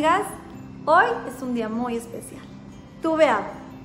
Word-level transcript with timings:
amigas, 0.00 0.28
hoy 0.86 1.04
es 1.28 1.42
un 1.42 1.52
día 1.52 1.68
muy 1.68 1.94
especial. 1.94 2.40
Tu 3.02 3.18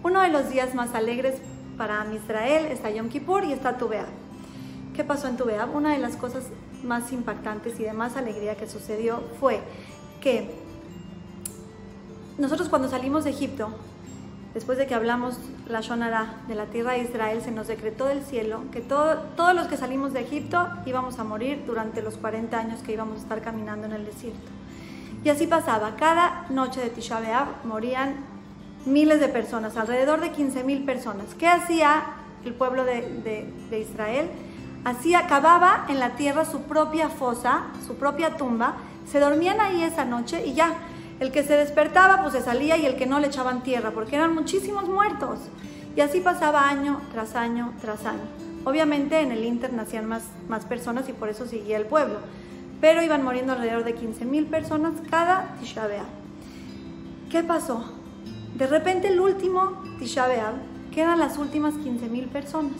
uno 0.01 0.21
de 0.21 0.29
los 0.29 0.49
días 0.49 0.73
más 0.73 0.95
alegres 0.95 1.41
para 1.77 2.05
Israel 2.13 2.67
está 2.67 2.89
Yom 2.89 3.09
Kippur 3.09 3.43
y 3.43 3.51
está 3.51 3.77
Tu 3.77 3.89
¿Qué 4.93 5.03
pasó 5.03 5.27
en 5.27 5.35
Tu 5.35 5.43
Una 5.73 5.91
de 5.91 5.97
las 5.97 6.15
cosas 6.15 6.45
más 6.85 7.11
impactantes 7.11 7.77
y 7.81 7.83
de 7.83 7.91
más 7.91 8.15
alegría 8.15 8.55
que 8.55 8.65
sucedió 8.65 9.23
fue 9.41 9.59
que 10.21 10.55
nosotros 12.37 12.69
cuando 12.69 12.87
salimos 12.87 13.25
de 13.25 13.31
Egipto, 13.31 13.71
después 14.53 14.77
de 14.77 14.87
que 14.87 14.95
hablamos 14.95 15.37
la 15.67 15.81
Shonara 15.81 16.35
de 16.47 16.55
la 16.55 16.67
tierra 16.67 16.93
de 16.93 16.99
Israel, 16.99 17.41
se 17.43 17.51
nos 17.51 17.67
decretó 17.67 18.05
del 18.05 18.23
cielo 18.23 18.61
que 18.71 18.79
todos 18.79 19.53
los 19.53 19.67
que 19.67 19.75
salimos 19.75 20.13
de 20.13 20.21
Egipto 20.21 20.65
íbamos 20.85 21.19
a 21.19 21.25
morir 21.25 21.63
durante 21.67 22.01
los 22.01 22.15
40 22.15 22.57
años 22.57 22.79
que 22.83 22.93
íbamos 22.93 23.17
a 23.17 23.21
estar 23.23 23.41
caminando 23.41 23.85
en 23.87 23.91
el 23.91 24.05
desierto. 24.05 24.64
Y 25.25 25.29
así 25.29 25.47
pasaba. 25.47 25.95
Cada 25.95 26.45
noche 26.51 26.79
de 26.79 26.91
Tisha 26.91 27.19
B'Av 27.19 27.65
morían 27.65 28.13
miles 28.85 29.19
de 29.19 29.27
personas, 29.27 29.75
alrededor 29.75 30.21
de 30.21 30.29
15 30.29 30.63
mil 30.63 30.85
personas. 30.85 31.33
¿Qué 31.39 31.47
hacía 31.47 32.03
el 32.45 32.53
pueblo 32.53 32.83
de, 32.83 33.49
Israel? 33.71 34.29
Así 34.83 35.15
acababa 35.15 35.87
en 35.89 35.99
la 35.99 36.11
tierra 36.11 36.45
su 36.45 36.61
propia 36.61 37.09
fosa, 37.09 37.63
su 37.87 37.95
propia 37.95 38.37
tumba. 38.37 38.75
Se 39.11 39.19
dormían 39.19 39.59
ahí 39.59 39.81
esa 39.81 40.05
noche 40.05 40.45
y 40.45 40.53
ya. 40.53 40.75
El 41.19 41.31
que 41.31 41.43
se 41.43 41.57
despertaba 41.57 42.21
pues 42.21 42.33
se 42.33 42.43
salía 42.43 42.77
y 42.77 42.85
el 42.85 42.95
que 42.95 43.07
no 43.07 43.19
le 43.19 43.25
echaban 43.25 43.63
tierra 43.63 43.89
porque 43.95 44.17
eran 44.17 44.35
muchísimos 44.35 44.87
muertos. 44.87 45.39
Y 45.95 46.01
así 46.01 46.19
pasaba 46.19 46.69
año 46.69 47.01
tras 47.11 47.33
año 47.33 47.73
tras 47.81 48.05
año. 48.05 48.27
Obviamente 48.63 49.21
en 49.21 49.31
el 49.31 49.43
Inter 49.43 49.73
nacían 49.73 50.05
más, 50.05 50.25
más 50.47 50.65
personas 50.65 51.09
y 51.09 51.13
por 51.13 51.29
eso 51.29 51.47
seguía 51.47 51.77
el 51.77 51.87
pueblo 51.87 52.19
pero 52.85 53.01
iban 53.01 53.23
muriendo 53.23 53.53
alrededor 53.53 53.83
de 53.83 53.95
15.000 53.95 54.45
personas 54.45 54.93
cada 55.09 55.55
Tisha 55.59 55.87
B'Av. 55.87 56.05
¿Qué 57.31 57.41
pasó? 57.41 57.83
De 58.55 58.67
repente 58.67 59.07
el 59.07 59.19
último 59.19 59.81
Tisha 59.97 60.27
quedan 60.93 61.17
las 61.17 61.39
últimas 61.39 61.73
15.000 61.73 62.27
personas. 62.27 62.77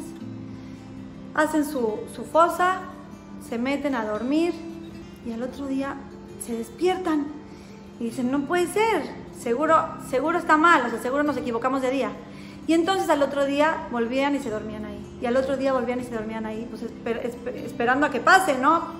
Hacen 1.33 1.65
su, 1.65 2.01
su 2.15 2.23
fosa, 2.23 2.81
se 3.49 3.57
meten 3.57 3.95
a 3.95 4.05
dormir 4.05 4.53
y 5.25 5.31
al 5.31 5.41
otro 5.41 5.65
día 5.65 5.95
se 6.39 6.55
despiertan 6.55 7.25
y 7.99 8.03
dicen, 8.03 8.29
no 8.29 8.41
puede 8.41 8.67
ser, 8.67 9.01
seguro, 9.35 9.75
seguro 10.07 10.37
está 10.37 10.55
mal, 10.55 10.85
o 10.85 10.89
sea, 10.91 11.01
seguro 11.01 11.23
nos 11.23 11.37
equivocamos 11.37 11.81
de 11.81 11.89
día. 11.89 12.11
Y 12.67 12.73
entonces 12.73 13.09
al 13.09 13.23
otro 13.23 13.43
día 13.43 13.87
volvían 13.91 14.35
y 14.35 14.39
se 14.39 14.51
dormían. 14.51 14.84
Y 15.21 15.25
al 15.25 15.37
otro 15.37 15.55
día 15.57 15.73
volvían 15.73 15.99
y 15.99 16.03
se 16.03 16.13
dormían 16.13 16.45
ahí, 16.45 16.67
pues 16.69 16.83
esperando 17.65 18.05
a 18.05 18.09
que 18.09 18.19
pase, 18.19 18.57
¿no? 18.57 18.95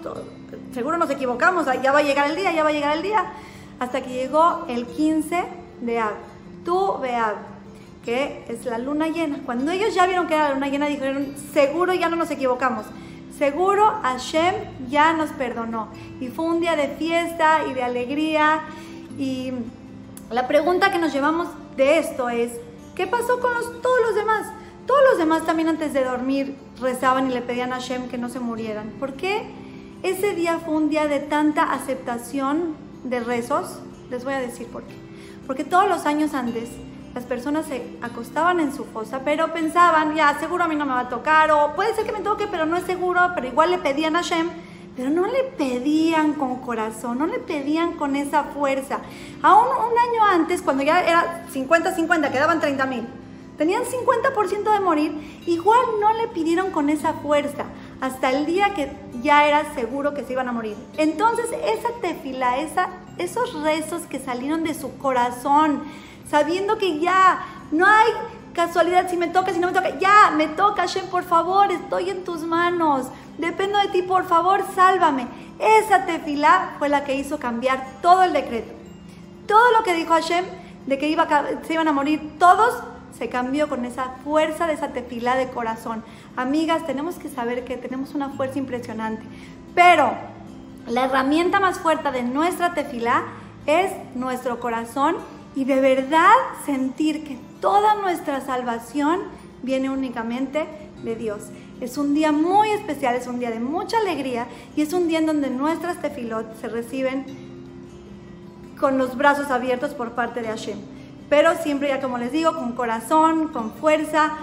Seguro 0.74 0.98
nos 0.98 1.10
equivocamos, 1.10 1.66
ya 1.82 1.92
va 1.92 2.00
a 2.00 2.04
llegar 2.04 2.30
el 2.30 2.36
día, 2.36 2.52
ya 2.54 2.64
va 2.64 2.70
a 2.70 2.74
llegar 2.74 2.96
el 2.96 3.04
día. 3.04 3.34
Hasta 3.80 4.02
que 4.02 4.14
llegó 4.14 4.66
el 4.70 4.86
15 4.86 5.44
de 5.82 6.00
Ab, 6.00 6.14
Tu 6.64 6.98
Beab, 7.00 7.36
que 8.06 8.46
es 8.48 8.66
la 8.66 8.78
luna 8.78 9.10
llena. 9.10 9.40
Cuando 9.46 9.72
ellos 9.72 9.94
ya 9.94 10.06
vieron 10.06 10.28
que 10.28 10.36
era 10.36 10.50
la 10.50 10.54
luna 10.54 10.70
llena, 10.70 10.86
dijeron, 10.86 11.36
seguro 11.54 11.94
ya 11.94 12.08
no 12.08 12.16
nos 12.16 12.32
equivocamos. 12.32 12.86
Seguro 13.38 14.00
Hashem 14.02 14.56
ya 14.90 15.12
nos 15.12 15.32
perdonó. 15.32 15.90
Y 16.22 16.30
fue 16.30 16.46
un 16.46 16.62
día 16.62 16.78
de 16.78 16.88
fiesta 16.88 17.64
y 17.70 17.74
de 17.74 17.84
alegría. 17.84 18.62
Y 19.18 19.52
la 20.32 20.48
pregunta 20.48 20.92
que 20.92 21.00
nos 21.00 21.12
llevamos 21.12 21.50
de 21.76 21.98
esto 21.98 22.30
es, 22.30 22.52
¿qué 22.96 23.08
pasó 23.08 23.42
con 23.42 23.52
todos 23.82 24.00
los 24.08 24.16
demás? 24.16 24.48
Todos 24.86 25.02
los 25.10 25.18
demás 25.18 25.46
también 25.46 25.68
antes 25.68 25.94
de 25.94 26.04
dormir 26.04 26.56
rezaban 26.80 27.30
y 27.30 27.34
le 27.34 27.42
pedían 27.42 27.74
a 27.74 27.76
Hashem 27.76 28.08
que 28.08 28.18
no 28.18 28.30
se 28.30 28.40
murieran. 28.40 28.90
¿Por 29.00 29.14
qué? 29.14 29.50
Ese 30.04 30.36
día 30.36 30.60
fue 30.60 30.76
un 30.76 30.90
día 30.90 31.08
de 31.08 31.20
tanta 31.20 31.74
aceptación 31.74 32.76
de 33.04 33.20
rezos. 33.20 33.80
Les 34.12 34.24
voy 34.24 34.34
a 34.34 34.40
decir 34.40 34.68
por 34.68 34.84
qué. 34.84 34.96
Porque 35.48 35.64
todos 35.64 35.90
los 35.90 36.06
años 36.06 36.34
antes 36.34 36.70
las 37.16 37.24
personas 37.24 37.66
se 37.66 37.98
acostaban 38.02 38.60
en 38.60 38.76
su 38.76 38.84
fosa, 38.84 39.22
pero 39.24 39.54
pensaban, 39.54 40.16
ya, 40.16 40.38
seguro 40.38 40.66
a 40.66 40.68
mí 40.68 40.76
no 40.76 40.86
me 40.86 40.92
va 40.92 41.00
a 41.00 41.10
tocar, 41.10 41.50
o 41.50 41.74
puede 41.74 41.96
ser 41.96 42.06
que 42.06 42.12
me 42.12 42.20
toque, 42.20 42.46
pero 42.46 42.66
no 42.66 42.76
es 42.76 42.84
seguro, 42.84 43.22
pero 43.34 43.48
igual 43.48 43.72
le 43.72 43.78
pedían 43.78 44.18
a 44.18 44.20
Hashem, 44.20 44.50
pero 44.98 45.10
no 45.10 45.26
le 45.26 45.44
pedían 45.58 46.34
con 46.34 46.58
corazón, 46.58 47.20
no 47.20 47.26
le 47.26 47.40
pedían 47.40 47.94
con 47.94 48.18
esa 48.18 48.44
fuerza. 48.44 49.00
Aún 49.42 49.66
un 49.66 49.98
año 49.98 50.26
antes, 50.30 50.62
cuando 50.62 50.84
ya 50.84 51.02
era 51.04 51.46
50-50, 51.54 52.32
quedaban 52.32 52.60
30 52.60 52.86
mil, 52.86 53.08
tenían 53.58 53.84
50% 53.84 54.74
de 54.74 54.80
morir, 54.80 55.42
igual 55.46 55.80
no 56.00 56.14
le 56.14 56.28
pidieron 56.30 56.72
con 56.72 56.90
esa 56.90 57.14
fuerza 57.14 57.66
hasta 58.02 58.32
el 58.32 58.46
día 58.46 58.74
que 58.74 58.92
ya 59.22 59.48
era 59.48 59.74
seguro 59.74 60.14
que 60.14 60.24
se 60.24 60.34
iban 60.34 60.48
a 60.48 60.52
morir. 60.52 60.76
Entonces 60.98 61.50
esa 61.64 61.90
tefila, 62.02 62.58
esa, 62.58 62.90
esos 63.18 63.54
rezos 63.64 64.04
que 64.04 64.20
salieron 64.20 64.64
de 64.64 64.74
su 64.74 64.98
corazón, 64.98 65.84
sabiendo 66.30 66.78
que 66.78 67.00
ya 67.00 67.46
no 67.72 67.86
hay 67.86 68.12
casualidad 68.54 69.10
si 69.10 69.18
me 69.18 69.28
toca, 69.28 69.54
si 69.54 69.60
no 69.60 69.68
me 69.68 69.74
toca, 69.74 70.00
ya 70.00 70.32
me 70.36 70.48
toca, 70.48 70.84
Hashem, 70.84 71.08
por 71.08 71.24
favor, 71.24 71.72
estoy 71.72 72.10
en 72.10 72.24
tus 72.24 72.42
manos, 72.42 73.08
dependo 73.38 73.78
de 73.80 73.90
ti, 73.90 74.02
por 74.02 74.26
favor, 74.26 74.64
sálvame. 74.74 75.28
Esa 75.60 76.06
tefila 76.06 76.76
fue 76.80 76.90
la 76.90 77.04
que 77.04 77.16
hizo 77.16 77.38
cambiar 77.38 77.86
todo 78.02 78.24
el 78.24 78.34
decreto. 78.34 78.74
Todo 79.48 79.72
lo 79.78 79.84
que 79.84 79.94
dijo 79.94 80.14
Hashem 80.14 80.46
de 80.88 80.98
que 80.98 81.08
iba 81.08 81.28
se 81.66 81.74
iban 81.74 81.88
a 81.88 81.94
morir 81.94 82.38
todos, 82.40 82.82
se 83.18 83.30
cambió 83.30 83.70
con 83.70 83.86
esa 83.86 84.16
fuerza 84.24 84.68
de 84.68 84.74
esa 84.74 84.90
tefila 84.90 85.36
de 85.36 85.50
corazón. 85.50 86.04
Amigas, 86.36 86.86
tenemos 86.86 87.16
que 87.16 87.30
saber 87.30 87.64
que 87.64 87.78
tenemos 87.78 88.14
una 88.14 88.30
fuerza 88.30 88.60
impresionante, 88.60 89.24
pero 89.74 90.12
la 90.88 91.06
herramienta 91.06 91.60
más 91.60 91.80
fuerte 91.80 92.12
de 92.12 92.24
nuestra 92.24 92.74
tefila 92.74 93.24
es 93.66 93.92
nuestro 94.16 94.60
corazón 94.60 95.16
y 95.56 95.64
de 95.64 95.80
verdad 95.80 96.34
sentir 96.66 97.24
que 97.24 97.38
toda 97.62 97.96
nuestra 97.96 98.42
salvación 98.42 99.22
viene 99.64 99.90
únicamente 99.90 100.66
de 101.04 101.16
Dios. 101.16 101.44
Es 101.82 101.98
un 101.98 102.14
día 102.14 102.32
muy 102.32 102.70
especial, 102.70 103.16
es 103.16 103.28
un 103.28 103.40
día 103.40 103.50
de 103.50 103.60
mucha 103.60 103.98
alegría 103.98 104.48
y 104.76 104.82
es 104.82 104.94
un 104.94 105.08
día 105.08 105.20
en 105.20 105.26
donde 105.26 105.50
nuestras 105.50 106.02
tefilot 106.02 106.60
se 106.60 106.68
reciben 106.68 107.26
con 108.80 108.98
los 108.98 109.18
brazos 109.18 109.50
abiertos 109.50 109.94
por 109.94 110.12
parte 110.12 110.42
de 110.42 110.50
Hashem 110.50 110.95
pero 111.30 111.56
siempre 111.58 111.90
ya 111.90 112.02
como 112.02 112.18
les 112.18 112.32
digo, 112.32 112.56
con 112.56 112.74
corazón, 112.74 113.50
con 113.50 113.72
fuerza. 113.74 114.34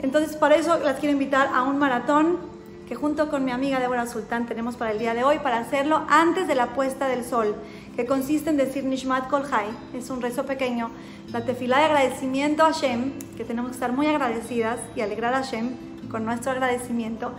Entonces 0.00 0.36
por 0.36 0.52
eso 0.52 0.78
las 0.78 0.98
quiero 0.98 1.12
invitar 1.12 1.48
a 1.54 1.62
un 1.62 1.78
maratón 1.78 2.52
que 2.88 2.94
junto 2.94 3.30
con 3.30 3.44
mi 3.44 3.52
amiga 3.52 3.80
Débora 3.80 4.06
Sultán 4.06 4.46
tenemos 4.46 4.76
para 4.76 4.90
el 4.92 4.98
día 4.98 5.14
de 5.14 5.24
hoy 5.24 5.38
para 5.38 5.58
hacerlo 5.58 6.04
antes 6.08 6.46
de 6.46 6.54
la 6.54 6.74
puesta 6.74 7.08
del 7.08 7.24
sol, 7.24 7.54
que 7.96 8.04
consiste 8.04 8.50
en 8.50 8.56
decir 8.56 8.84
Nishmat 8.84 9.28
Kol 9.28 9.44
Hai, 9.50 9.66
es 9.94 10.10
un 10.10 10.20
rezo 10.20 10.44
pequeño, 10.44 10.90
la 11.32 11.44
tefila 11.44 11.78
de 11.78 11.84
agradecimiento 11.84 12.64
a 12.64 12.72
Hashem, 12.72 13.12
que 13.36 13.44
tenemos 13.44 13.70
que 13.70 13.76
estar 13.76 13.92
muy 13.92 14.08
agradecidas 14.08 14.78
y 14.94 15.00
alegrar 15.00 15.32
a 15.32 15.38
Hashem 15.38 15.70
con 16.10 16.24
nuestro 16.24 16.52
agradecimiento. 16.52 17.32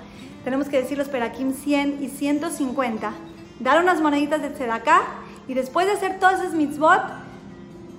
Tenemos 0.43 0.69
que 0.69 0.81
decir 0.81 0.97
los 0.97 1.09
Perakim 1.09 1.53
100 1.53 2.03
y 2.03 2.09
150, 2.09 3.11
dar 3.59 3.81
unas 3.81 4.01
moneditas 4.01 4.41
de 4.41 4.49
tzedakah 4.49 5.01
y 5.47 5.53
después 5.53 5.85
de 5.85 5.93
hacer 5.93 6.19
todas 6.19 6.39
esas 6.39 6.53
mitzvot, 6.53 7.01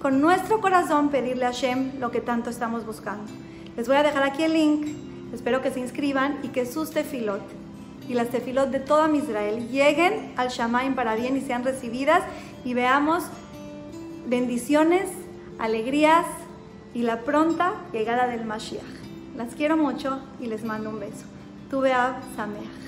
con 0.05 0.21
nuestro 0.21 0.61
corazón 0.61 1.09
pedirle 1.09 1.47
a 1.47 1.49
Hashem 1.49 1.99
lo 1.99 2.11
que 2.11 2.21
tanto 2.21 2.51
estamos 2.51 2.85
buscando. 2.85 3.25
Les 3.75 3.89
voy 3.89 3.97
a 3.97 4.03
dejar 4.03 4.23
aquí 4.23 4.43
el 4.43 4.53
link, 4.53 4.87
espero 5.33 5.63
que 5.63 5.71
se 5.71 5.81
inscriban 5.81 6.41
y 6.43 6.49
que 6.49 6.67
sus 6.67 6.91
tefilot 6.91 7.41
y 8.07 8.13
las 8.13 8.29
tefilot 8.29 8.69
de 8.69 8.81
toda 8.81 9.11
Israel 9.17 9.67
lleguen 9.71 10.35
al 10.37 10.51
Shamaim 10.51 10.95
para 10.95 11.15
bien 11.15 11.39
y 11.39 11.41
sean 11.41 11.65
recibidas 11.65 12.23
y 12.67 12.75
veamos 12.75 13.25
bendiciones, 14.27 15.09
alegrías 15.59 16.27
y 16.93 17.01
la 17.01 17.21
pronta 17.21 17.73
llegada 17.91 18.27
del 18.27 18.45
Mashiach. 18.45 18.85
Las 19.39 19.55
quiero 19.55 19.79
mucho 19.79 20.21
y 20.39 20.49
les 20.49 20.67
mando 20.67 20.91
un 20.91 21.01
beso. 21.01 21.25
Tu 21.71 21.81
Sameach. 22.37 22.85